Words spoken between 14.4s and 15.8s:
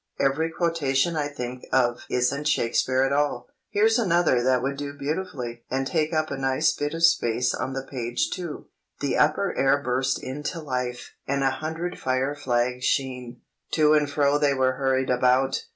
were hurried about!